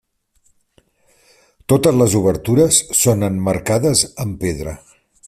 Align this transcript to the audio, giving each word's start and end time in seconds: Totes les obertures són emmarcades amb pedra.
Totes 1.73 1.99
les 2.03 2.17
obertures 2.21 2.81
són 3.03 3.29
emmarcades 3.31 4.03
amb 4.25 4.45
pedra. 4.47 4.79